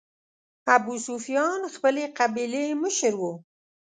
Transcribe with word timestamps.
ابوسفیان 0.75 1.61
خپلې 1.73 2.03
قبیلې 2.17 2.65
مشر 2.81 3.13
و. 3.19 3.23